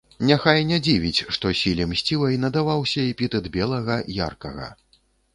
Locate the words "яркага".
4.29-4.71